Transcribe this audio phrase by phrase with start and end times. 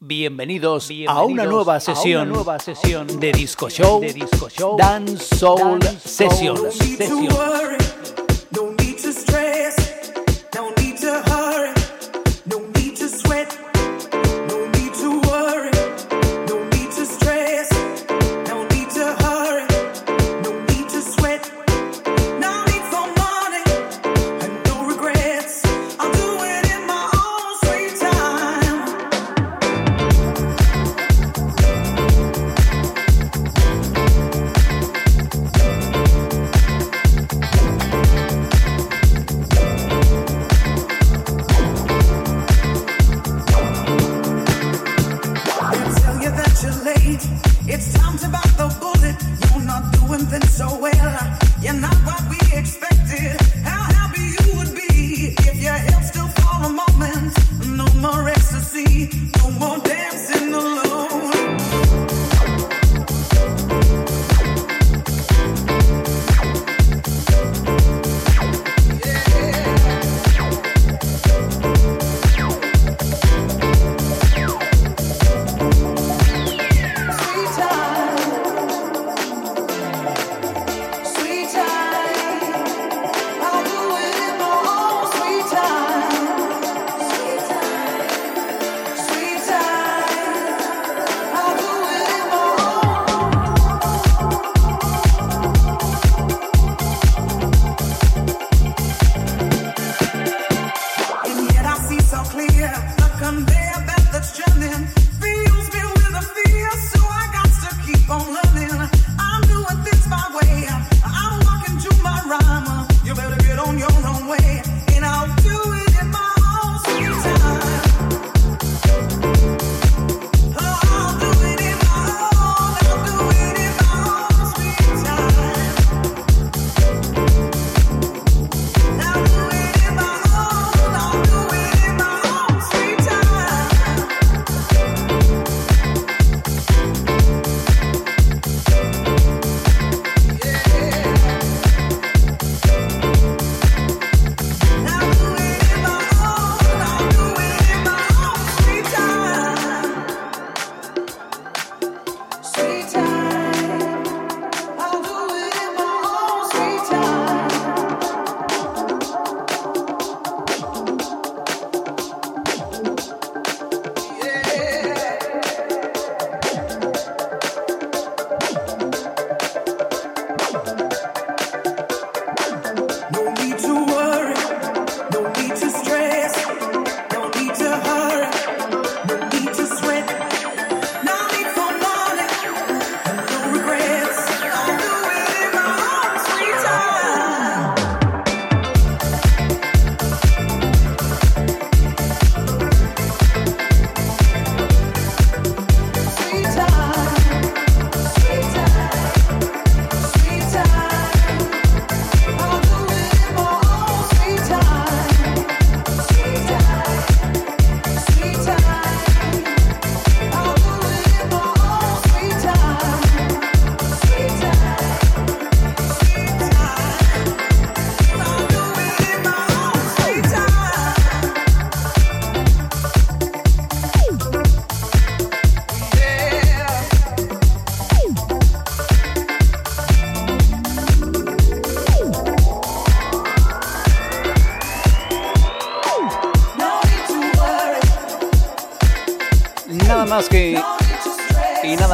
[0.00, 4.76] Bienvenidos, a, una nueva sesión, nueva sesión de Disco Show, de Disco Show.
[4.76, 7.87] Dance Soul, Sessions.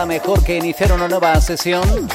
[0.06, 2.08] Mejor que iniciar una nueva sesión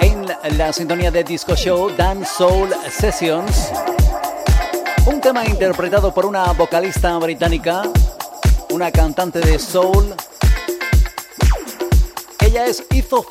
[0.00, 3.70] en la sintonía de Disco Show Dance Soul Sessions.
[5.06, 7.82] Un tema interpretado por una vocalista británica,
[8.70, 10.14] una cantante de soul.
[12.40, 13.24] Ella es Etho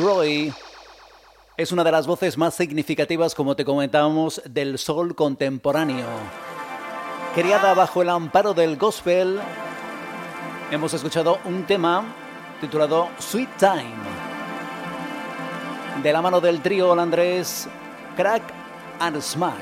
[0.00, 0.52] Roy.
[1.56, 6.06] Es una de las voces más significativas, como te comentábamos, del soul contemporáneo.
[7.34, 9.40] Criada bajo el amparo del gospel,
[10.70, 12.04] hemos escuchado un tema
[12.60, 13.96] titulado Sweet Time,
[16.02, 17.68] de la mano del trío holandés
[18.16, 18.42] Crack
[19.00, 19.54] and Smack.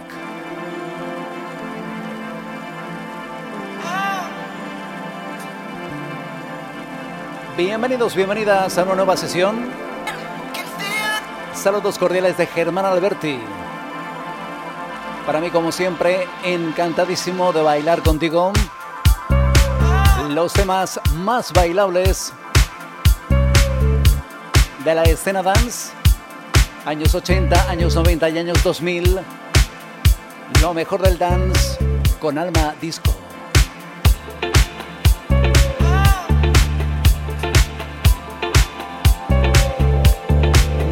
[7.56, 9.70] Bienvenidos, bienvenidas a una nueva sesión.
[11.54, 13.38] Saludos cordiales de Germán Alberti.
[15.24, 18.52] Para mí, como siempre, encantadísimo de bailar contigo
[20.34, 22.32] los temas más bailables
[24.84, 25.92] de la escena dance,
[26.84, 29.20] años 80, años 90 y años 2000,
[30.60, 31.78] lo mejor del dance
[32.20, 33.14] con alma disco.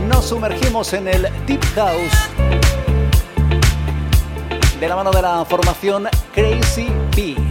[0.08, 2.31] Nos sumergimos en el Deep House
[4.78, 7.44] de la mano de la formación Crazy P.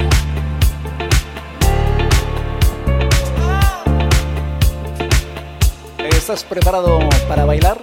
[6.23, 7.77] ¿Estás preparado para bailar?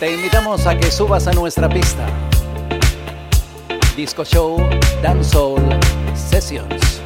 [0.00, 2.04] Te invitamos a que subas a nuestra pista.
[3.96, 4.56] Disco Show
[5.00, 5.62] Dancehall
[6.12, 7.03] Sessions.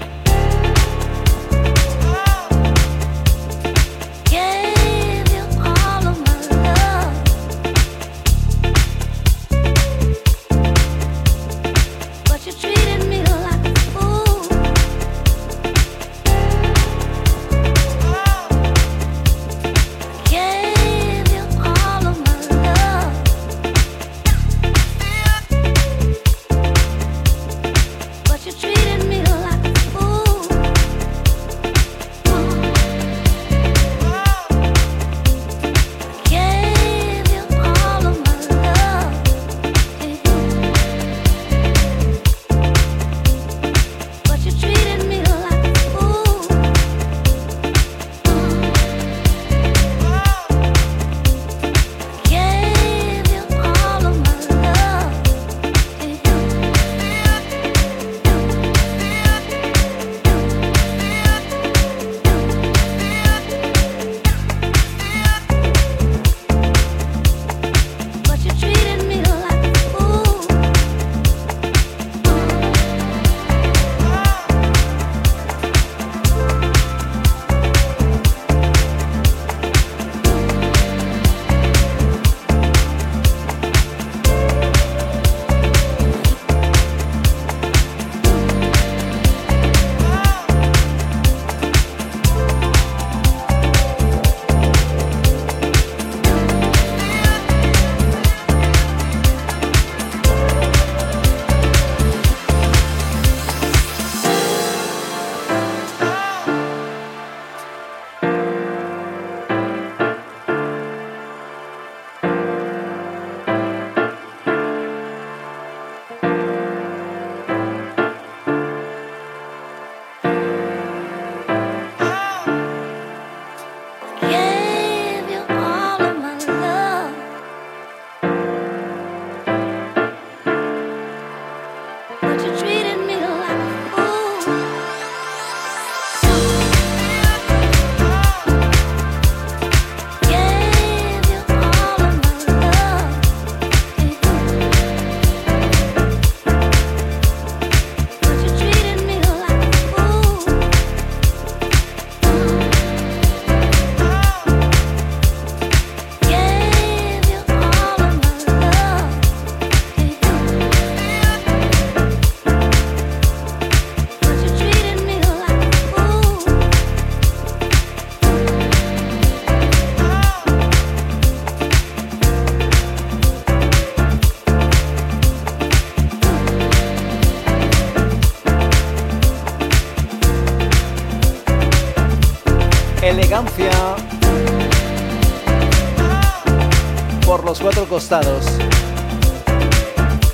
[187.88, 188.44] Costados.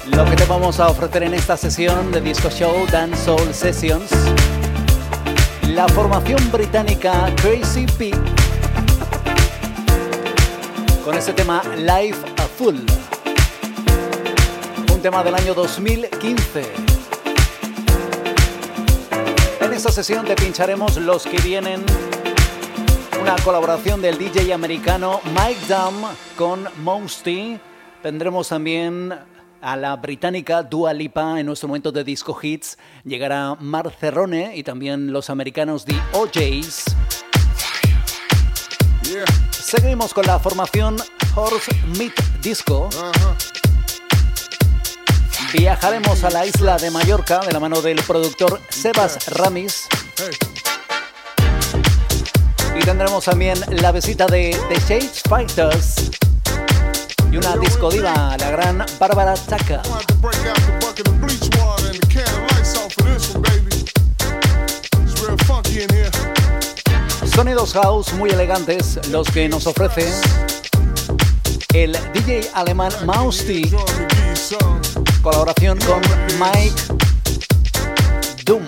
[0.06, 4.10] Lo que te vamos a ofrecer en esta sesión de Disco Show Dance Soul Sessions,
[5.68, 8.10] la formación británica Crazy P
[11.04, 12.76] con ese tema Life a Full,
[14.92, 16.62] un tema del año 2015.
[19.60, 21.84] En esta sesión te pincharemos los que vienen
[23.24, 25.94] una colaboración del DJ americano Mike Dam
[26.36, 27.58] con Monsty.
[28.02, 29.18] Tendremos también
[29.62, 32.76] a la británica Dua Lipa en nuestro momento de disco hits.
[33.02, 36.84] Llegará Mar Cerrone y también los americanos The OJs.
[39.52, 40.96] Seguimos con la formación
[41.34, 42.12] Horse Meat
[42.42, 42.90] Disco.
[45.54, 49.88] Viajaremos a la isla de Mallorca de la mano del productor Sebas Ramis.
[52.76, 56.10] Y tendremos también la visita de The Shade Fighters
[57.30, 59.82] y una disco diva, la gran Bárbara Taka.
[67.34, 70.08] Sonidos house muy elegantes los que nos ofrece
[71.72, 73.70] el DJ alemán Mausti,
[75.22, 76.00] colaboración con
[76.38, 76.82] Mike
[78.44, 78.62] Doom.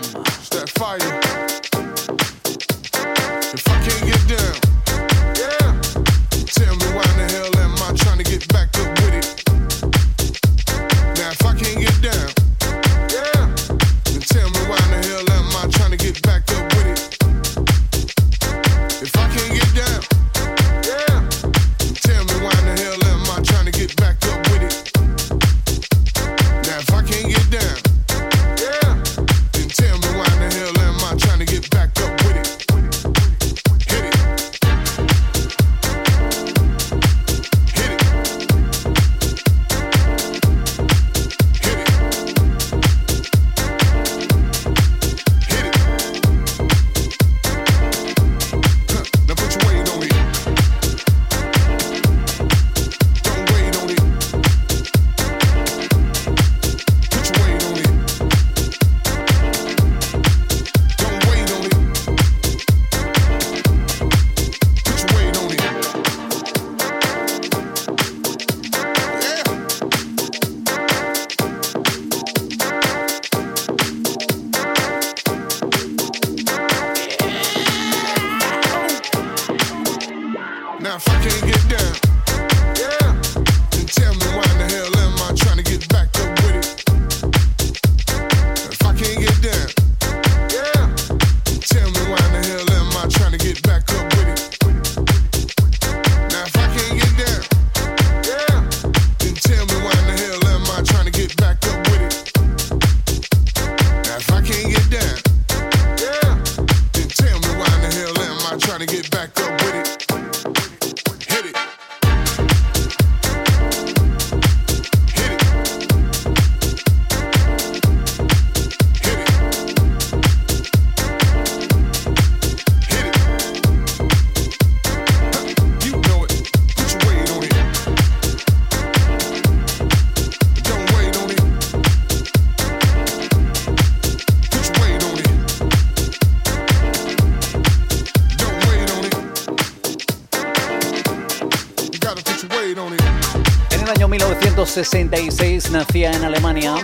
[144.77, 146.75] 1966 nacía en Alemania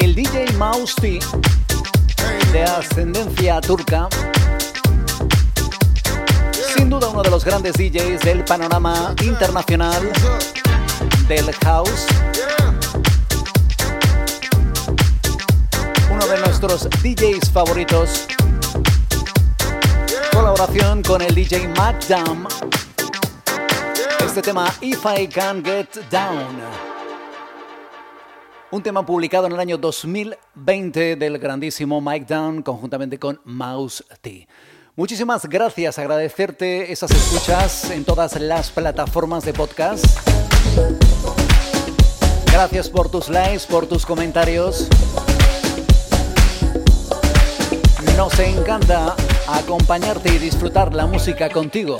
[0.00, 1.18] el DJ Mausti,
[2.52, 4.08] de ascendencia turca.
[6.76, 10.08] Sin duda uno de los grandes DJs del panorama internacional
[11.26, 12.06] del house.
[16.12, 18.28] Uno de nuestros DJs favoritos.
[20.32, 21.96] Colaboración con el DJ Mac
[24.24, 26.56] este tema If I Can Get Down.
[28.70, 34.48] Un tema publicado en el año 2020 del grandísimo Mike Down conjuntamente con Mouse T.
[34.96, 40.04] Muchísimas gracias, agradecerte esas escuchas en todas las plataformas de podcast.
[42.50, 44.88] Gracias por tus likes, por tus comentarios.
[48.16, 49.14] Nos encanta
[49.46, 51.96] acompañarte y disfrutar la música contigo.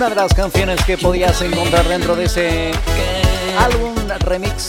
[0.00, 2.70] Una de las canciones que podías encontrar dentro de ese
[3.58, 4.68] álbum remix.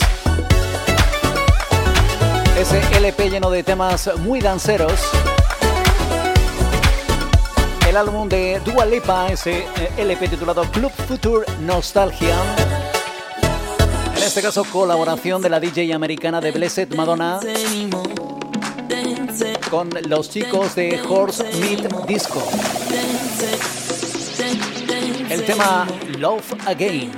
[2.58, 4.92] Ese LP lleno de temas muy danceros.
[7.88, 12.36] El álbum de Dua Lipa, ese eh, LP titulado Club Future Nostalgia.
[14.14, 17.40] En este caso, colaboración de la DJ americana de Blessed Madonna
[19.70, 22.46] con los chicos de Horse Meat Disco
[26.18, 27.12] Love Again.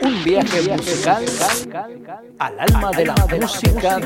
[0.00, 1.24] Un viaje musical
[2.38, 4.00] al alma de la música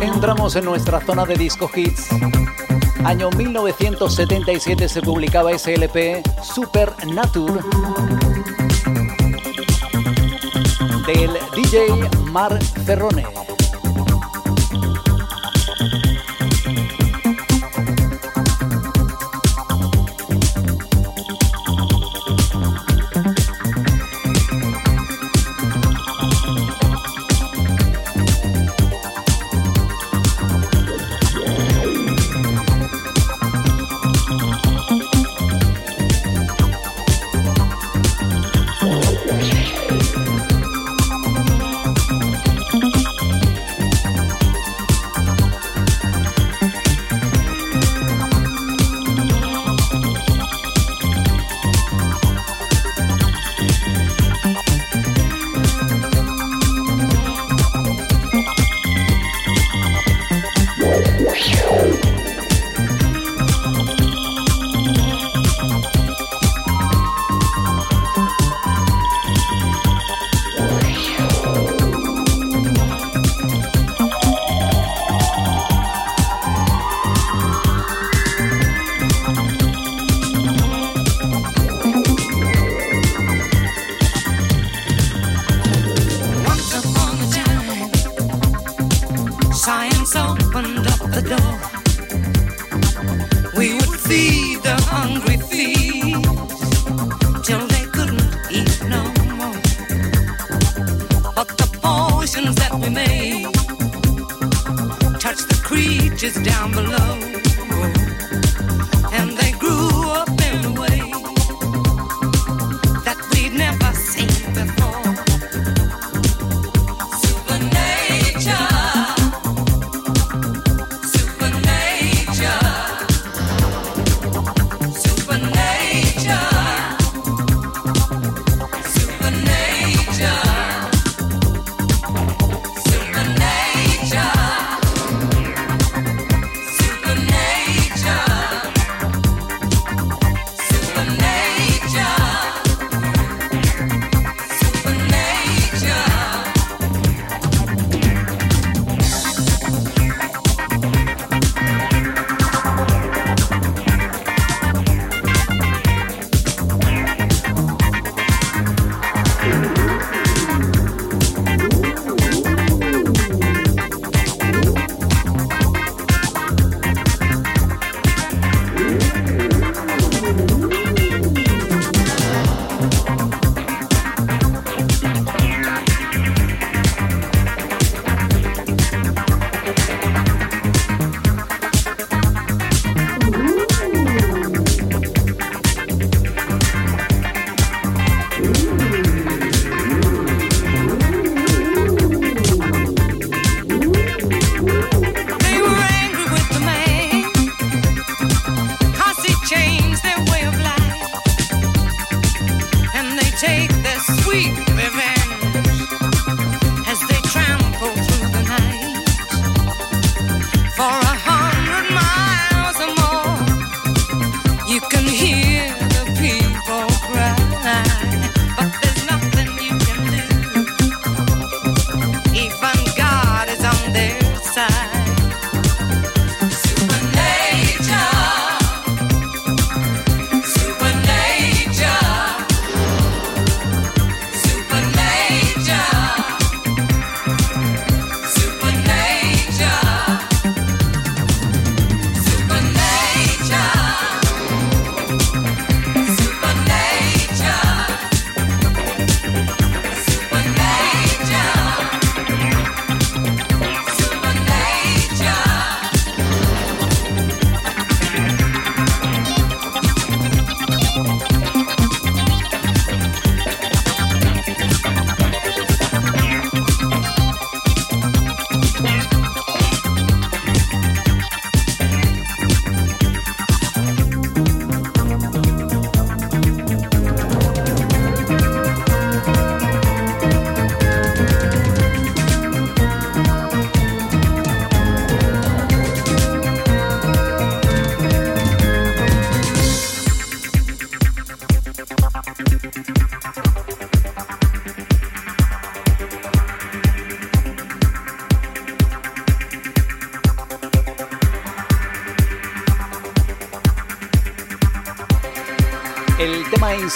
[0.00, 2.08] Entramos en nuestra zona de disco hits
[3.06, 7.60] Año 1977 se publicaba ese LP Supernature
[11.06, 13.35] del DJ Mar Ferrone.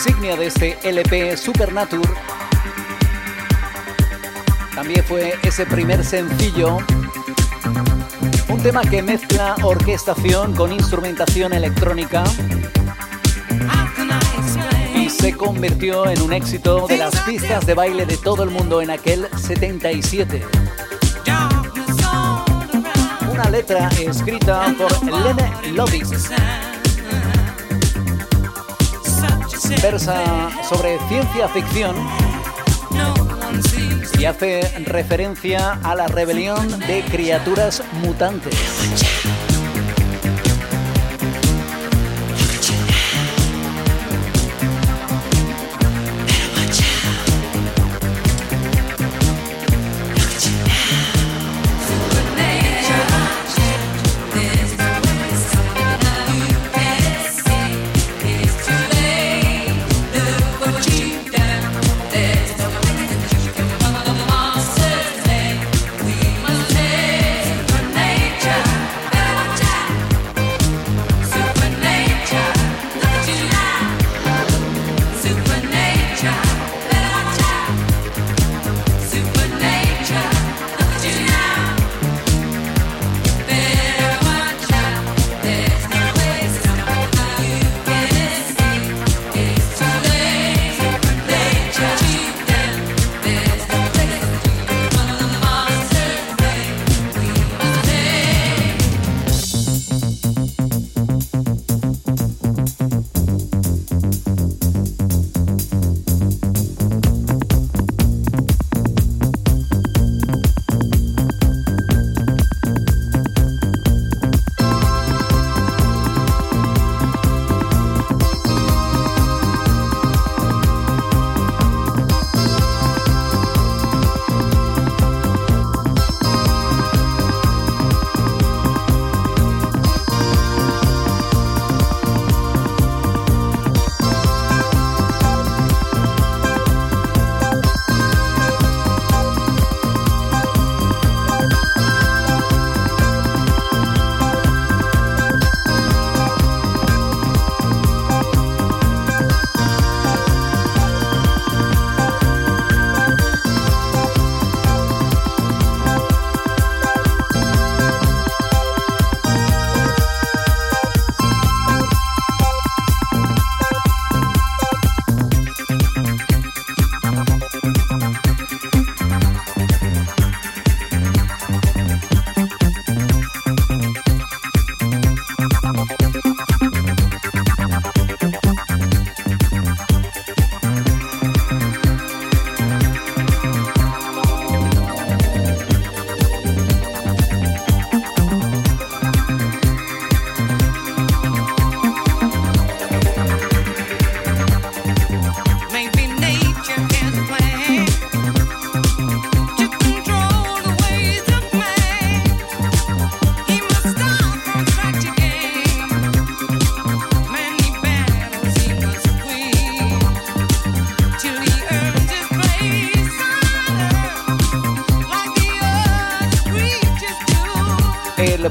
[0.06, 2.08] Insignia de este LP Supernature.
[4.74, 6.78] También fue ese primer sencillo,
[8.48, 12.24] un tema que mezcla orquestación con instrumentación electrónica
[14.94, 18.80] y se convirtió en un éxito de las pistas de baile de todo el mundo
[18.80, 20.42] en aquel 77
[23.30, 26.30] una letra escrita por Lene Lovitz.
[29.82, 31.96] Versa sobre ciencia ficción
[34.18, 38.54] y hace referencia a la rebelión de criaturas mutantes.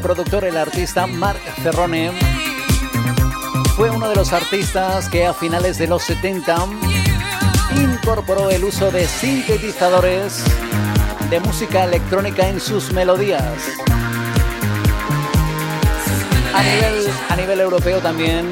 [0.02, 2.12] El artista Mark Cerrone
[3.76, 6.56] fue uno de los artistas que a finales de los 70
[7.76, 10.42] incorporó el uso de sintetizadores
[11.30, 13.44] de música electrónica en sus melodías.
[16.56, 18.48] A nivel, a nivel europeo también,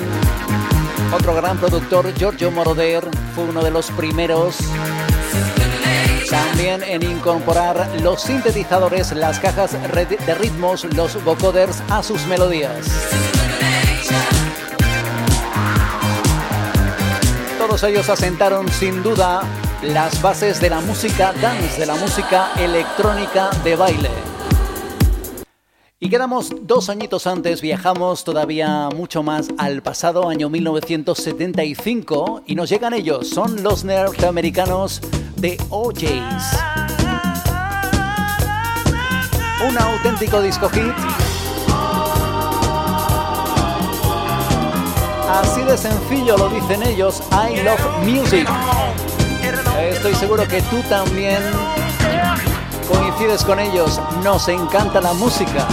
[1.14, 4.58] otro gran productor, Giorgio Moroder, fue uno de los primeros
[6.30, 12.88] también en incorporar los sintetizadores, las cajas de ritmos, los vocoders a sus melodías.
[17.58, 19.42] Todos ellos asentaron sin duda
[19.82, 24.10] las bases de la música dance, de la música electrónica de baile.
[26.00, 32.70] Y quedamos dos añitos antes, viajamos todavía mucho más al pasado año 1975 y nos
[32.70, 35.02] llegan ellos, son los norteamericanos
[35.38, 36.58] de OJs.
[39.68, 40.94] Un auténtico disco hit.
[45.30, 48.48] Así de sencillo lo dicen ellos, I love music.
[49.92, 51.42] Estoy seguro que tú también
[52.88, 55.68] coincides con ellos, nos encanta la música.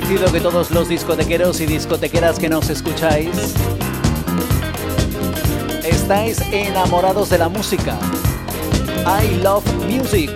[0.00, 3.28] Convencido que todos los discotequeros y discotequeras que nos escucháis
[5.84, 7.98] estáis enamorados de la música.
[9.06, 10.30] I love music.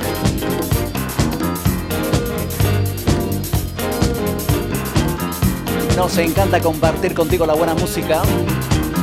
[5.97, 8.23] Nos encanta compartir contigo la buena música.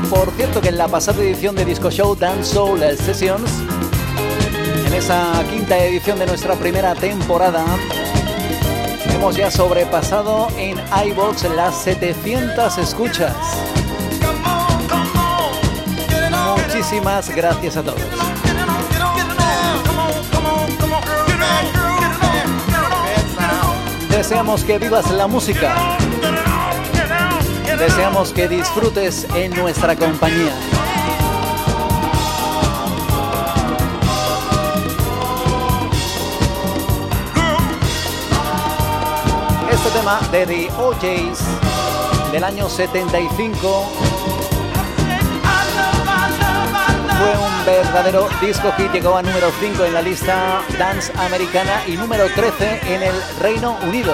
[0.09, 3.51] Por cierto que en la pasada edición de Disco Show Dance Soul Sessions,
[4.85, 7.65] en esa quinta edición de nuestra primera temporada,
[9.13, 13.35] hemos ya sobrepasado en iBox las 700 escuchas.
[16.57, 18.01] Muchísimas gracias a todos.
[24.09, 25.75] Deseamos que vivas la música.
[27.77, 30.53] Deseamos que disfrutes en nuestra compañía.
[39.93, 43.91] Tema de The OJs del año 75
[47.17, 51.97] fue un verdadero disco hit, llegó a número 5 en la lista Dance Americana y
[51.97, 54.13] número 13 en el Reino Unido.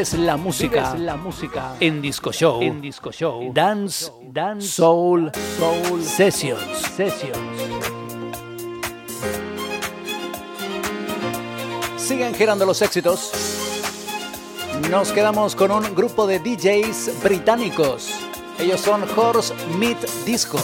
[0.00, 6.02] Vives la música, la música en Disco Show, en Disco Show, Dance, Dance Soul, Soul
[6.02, 6.62] Sessions.
[6.96, 7.36] Sessions.
[11.98, 13.30] Siguen girando los éxitos.
[14.90, 18.08] Nos quedamos con un grupo de DJs británicos.
[18.58, 20.58] Ellos son Horse Meat Disco.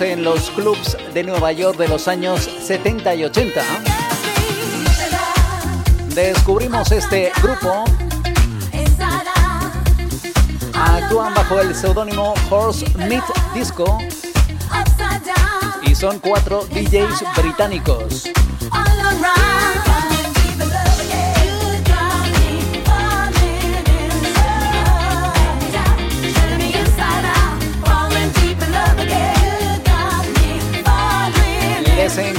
[0.00, 3.62] En los clubs de Nueva York de los años 70 y 80.
[6.08, 7.84] Descubrimos este grupo.
[10.74, 13.24] Actúan bajo el seudónimo Horse Meat
[13.54, 13.98] Disco
[15.82, 18.24] y son cuatro DJs británicos.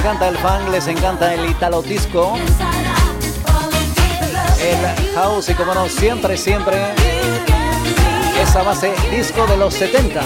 [0.08, 2.34] Encanta el funk, les encanta el italo disco,
[4.58, 6.94] el house y como no, siempre, siempre
[8.40, 10.22] esa base disco de los 70.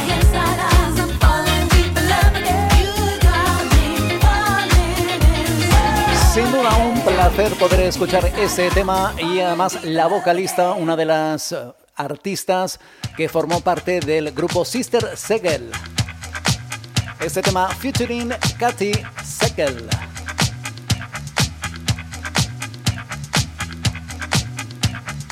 [6.33, 11.57] Sin duda un placer poder escuchar ese tema y además la vocalista, una de las
[11.97, 12.78] artistas
[13.16, 15.72] que formó parte del grupo Sister Segel.
[17.23, 18.93] Este tema featuring Katy
[19.23, 19.89] Segel.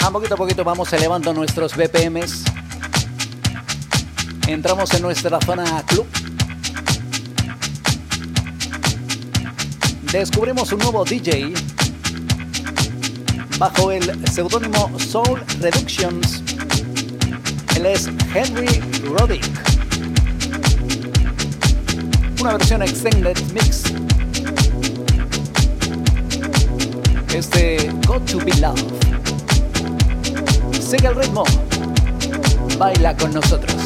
[0.03, 2.45] A poquito a poquito vamos elevando nuestros BPMs.
[4.47, 6.07] Entramos en nuestra zona club
[10.12, 11.55] descubrimos un nuevo DJ
[13.59, 16.43] bajo el seudónimo Soul Reductions.
[17.76, 19.69] Él es Henry Roddick.
[22.41, 23.84] Una versión extended mix.
[27.34, 28.80] Este Got to Be Love.
[30.80, 31.45] Sigue el ritmo.
[32.78, 33.80] Baila con nosotros.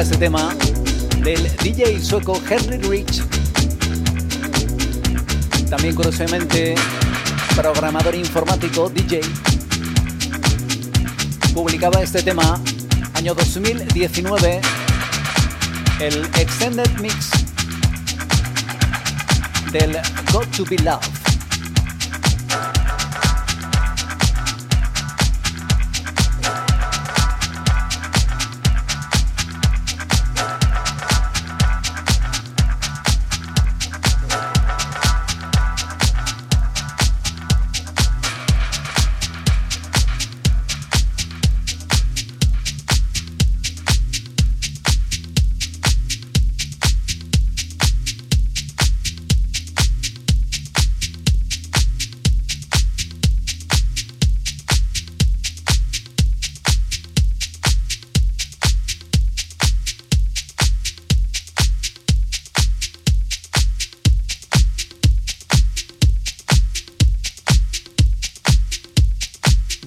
[0.00, 0.52] Este tema
[1.22, 3.22] del DJ sueco Henry Rich.
[5.70, 6.74] También curiosamente
[7.54, 9.20] programador informático DJ.
[11.54, 12.60] Publicaba este tema
[13.14, 14.60] año 2019
[16.00, 17.30] el Extended Mix
[19.70, 19.96] del
[20.32, 21.13] Got to Be Loved.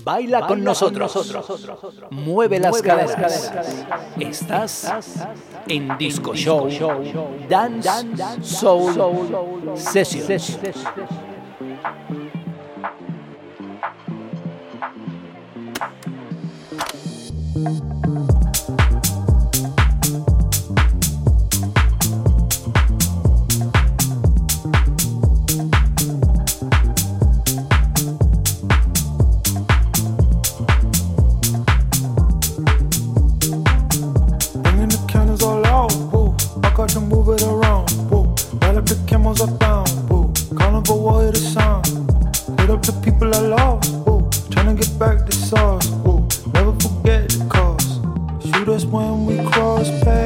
[0.07, 1.35] Baila con nosotros.
[2.11, 3.51] Mueve las caderas.
[4.17, 5.03] Estás
[5.67, 6.69] en Disco Show.
[7.49, 8.05] Dance
[8.41, 9.27] Soul
[9.75, 10.59] Sessions.
[36.87, 37.89] hard to move it around.
[38.09, 38.23] Whoa,
[38.61, 39.89] light up the camels I found.
[40.09, 41.85] Whoa, carnival warrior to sound.
[42.59, 43.83] Hit up the people I love.
[44.05, 45.87] Whoa, trying to get back the sauce.
[46.05, 48.01] Whoa, never forget the cost.
[48.45, 50.16] Shoot us when we cross paths.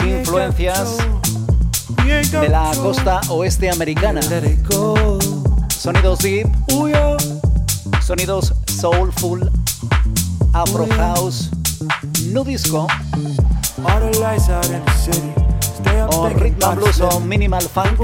[0.00, 0.96] Influencias
[2.06, 4.22] de la costa oeste americana.
[5.68, 6.48] Sonidos deep,
[8.00, 9.50] sonidos soulful,
[10.54, 11.50] afro house,
[12.32, 12.86] nu disco,
[16.10, 18.00] o and blues o minimal funk.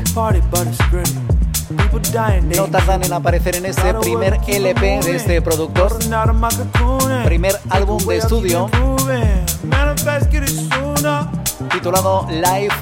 [2.54, 5.98] No tardan en aparecer en este primer LP de este productor,
[7.24, 8.68] primer álbum de estudio
[11.82, 12.76] titulado Life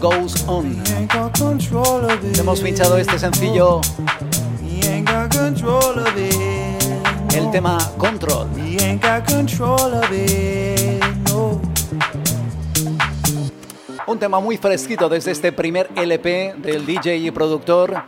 [0.00, 0.82] Goes On.
[2.38, 3.82] Hemos pinchado este sencillo,
[7.34, 8.48] el tema Control.
[14.06, 18.04] Un tema muy fresquito desde este primer LP del DJ y productor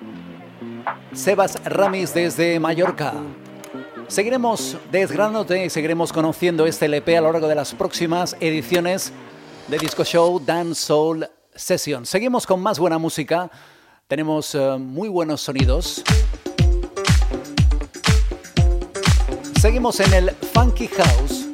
[1.12, 3.12] Sebas Ramis desde Mallorca.
[4.08, 9.12] Seguiremos desgranándote y seguiremos conociendo este LP a lo largo de las próximas ediciones
[9.68, 12.06] de Disco Show Dance Soul Session.
[12.06, 13.50] Seguimos con más buena música.
[14.06, 16.02] Tenemos uh, muy buenos sonidos.
[19.60, 21.46] Seguimos en el Funky House.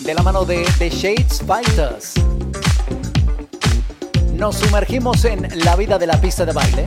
[0.00, 2.14] De la mano de The Shades Fighters.
[4.34, 6.86] Nos sumergimos en la vida de la pista de baile.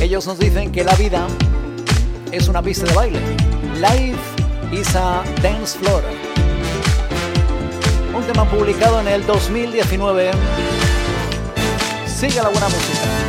[0.00, 1.26] Ellos nos dicen que la vida
[2.32, 3.20] es una pista de baile.
[3.80, 4.33] Life
[4.76, 6.02] is a dance floor.
[8.14, 10.30] Un tema publicado en el 2019.
[12.06, 13.23] Sigue la buena música.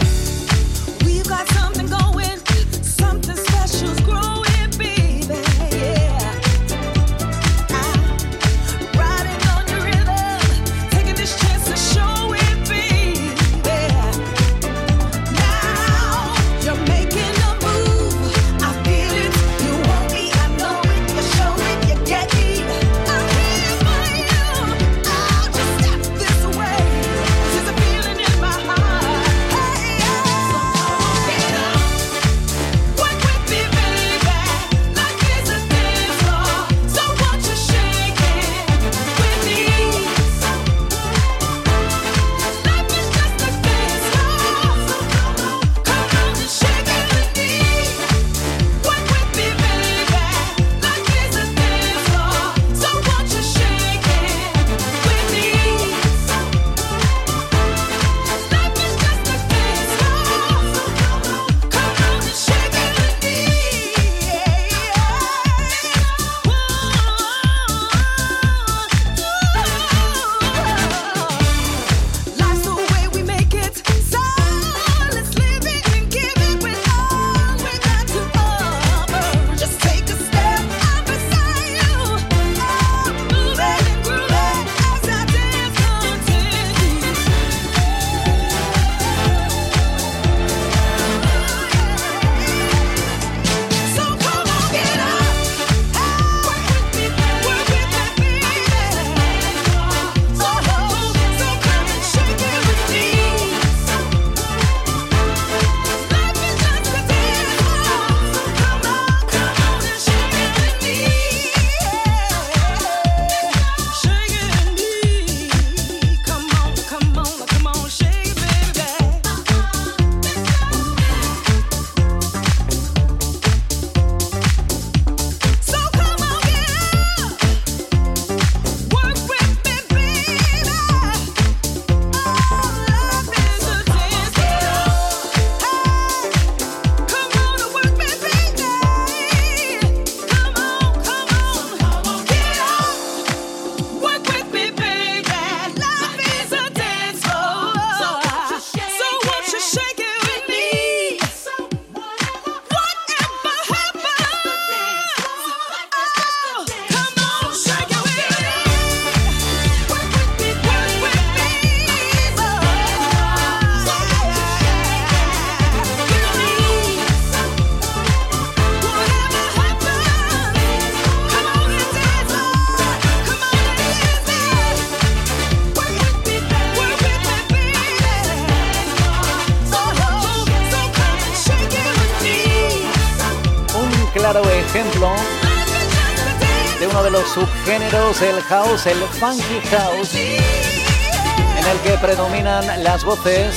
[187.36, 193.56] Subgéneros, el house, el funky house, en el que predominan las voces.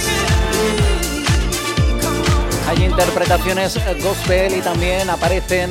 [2.68, 5.70] Hay interpretaciones gospel y también aparecen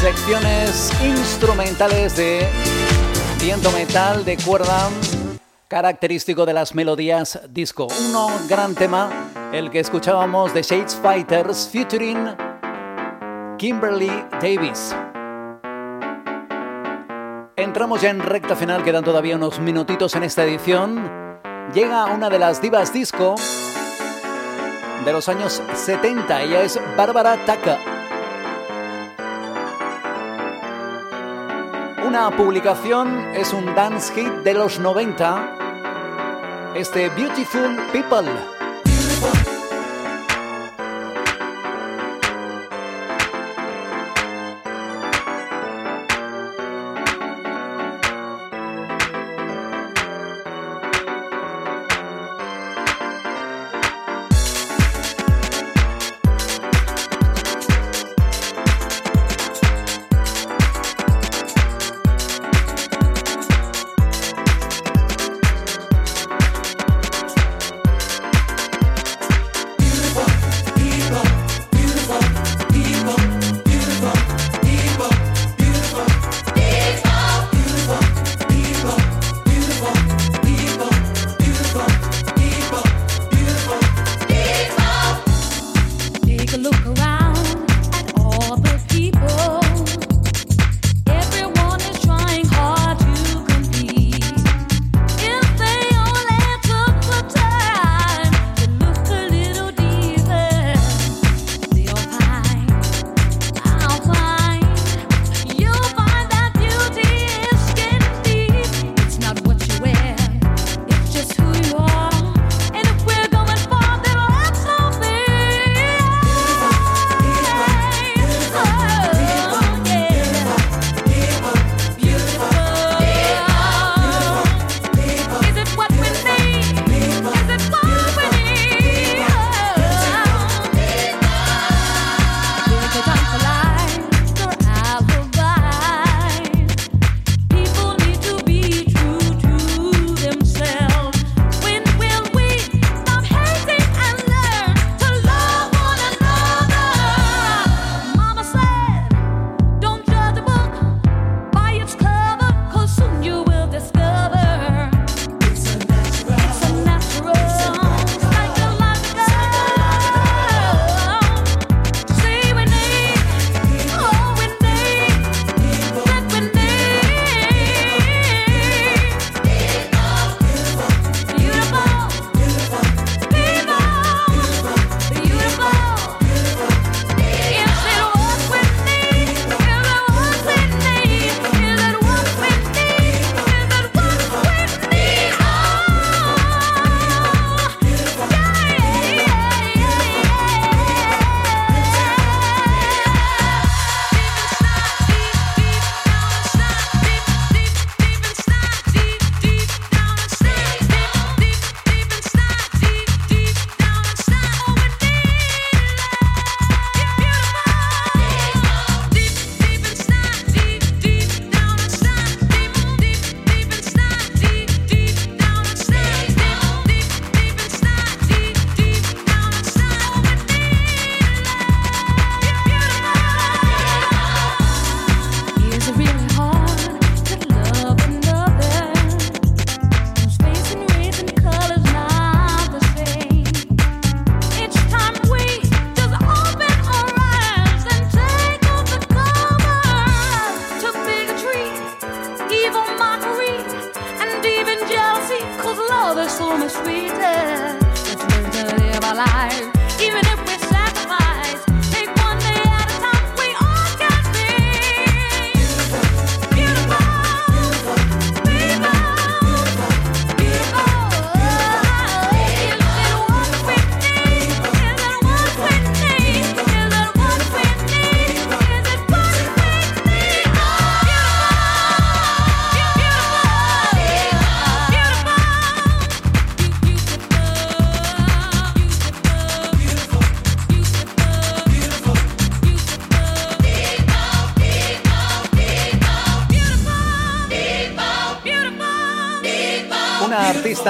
[0.00, 2.48] secciones instrumentales de
[3.40, 4.88] viento metal de cuerda
[5.68, 7.86] característico de las melodías disco.
[7.86, 9.10] Un gran tema,
[9.52, 12.47] el que escuchábamos de Shades Fighters featuring
[13.58, 14.94] Kimberly Davis.
[17.56, 21.10] Entramos ya en recta final, quedan todavía unos minutitos en esta edición.
[21.74, 23.34] Llega una de las divas disco
[25.04, 27.78] de los años 70, ella es Bárbara Taka.
[32.06, 38.28] Una publicación es un dance hit de los 90, este Beautiful People.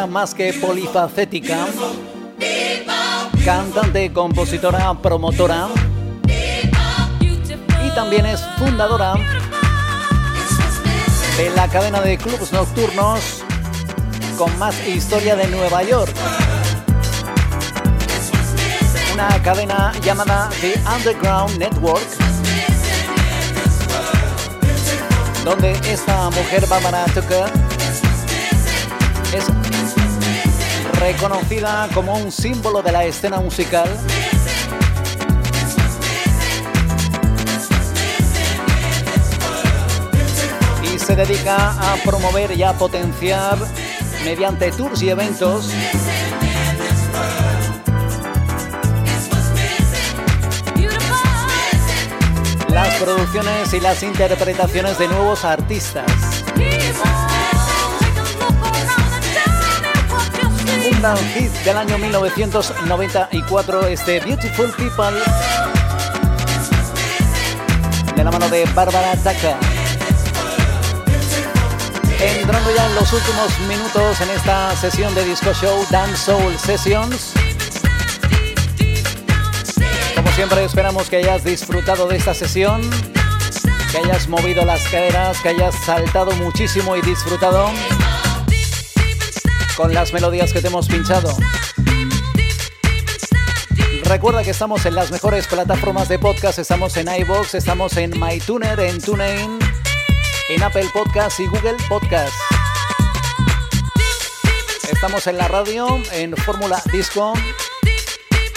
[0.09, 1.67] Más que polifacética,
[3.45, 5.69] cantante, compositora, promotora
[6.27, 9.15] y también es fundadora
[11.37, 13.45] de la cadena de clubs nocturnos
[14.37, 16.15] con más historia de Nueva York.
[19.15, 22.07] Una cadena llamada The Underground Network,
[25.45, 27.68] donde esta mujer Barbara Tucker
[30.99, 33.89] reconocida como un símbolo de la escena musical.
[40.83, 43.57] Y se dedica a promover y a potenciar
[44.25, 45.73] mediante tours y eventos
[52.79, 56.28] las producciones y las interpretaciones de nuevos artistas.
[60.99, 65.17] Del año 1994 este Beautiful People
[68.17, 69.55] de la mano de Bárbara Tucker.
[72.19, 77.33] Entrando ya en los últimos minutos en esta sesión de Disco Show Dance Soul Sessions.
[80.17, 82.81] Como siempre esperamos que hayas disfrutado de esta sesión,
[83.93, 87.71] que hayas movido las caderas, que hayas saltado muchísimo y disfrutado
[89.79, 91.37] con las melodías que te hemos pinchado.
[94.03, 98.81] Recuerda que estamos en las mejores plataformas de podcast, estamos en iVoox, estamos en MyTuner,
[98.81, 99.57] en TuneIn,
[100.49, 102.35] en Apple Podcast y Google Podcast.
[104.91, 107.35] Estamos en la radio, en Fórmula Disco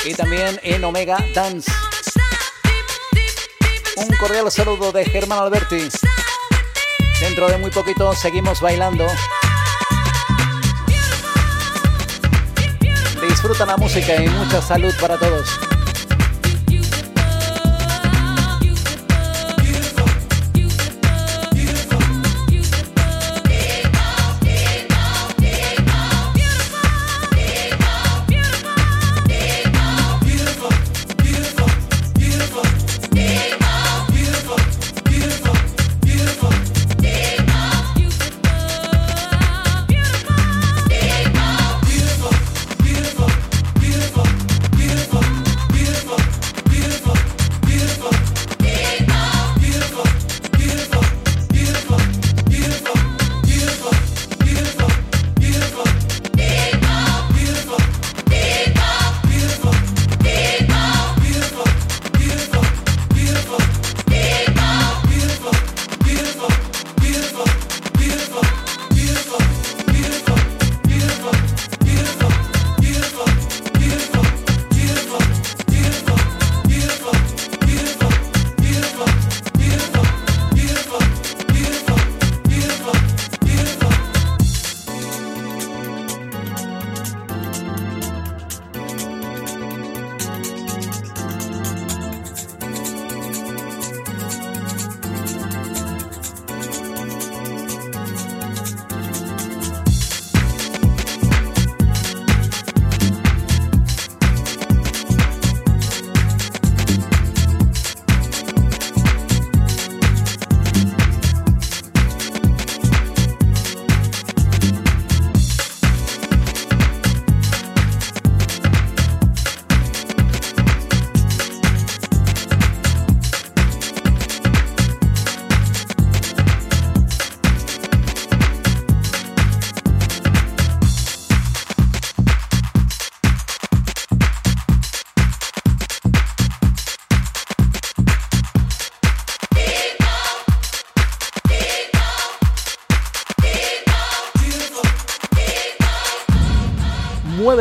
[0.04, 1.72] y también en Omega Dance.
[3.96, 5.88] Un cordial saludo de Germán Alberti.
[7.20, 9.06] Dentro de muy poquito seguimos bailando.
[13.42, 15.71] Disfruta la música y mucha salud para todos.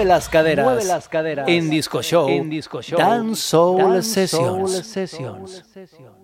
[0.00, 0.64] Mueve las caderas.
[0.64, 1.46] Mueve las caderas.
[1.46, 2.26] En Disco Show.
[2.30, 2.98] En Disco Show.
[2.98, 4.72] Dance Soul Dance Sessions.
[4.72, 6.19] Soul Sessions.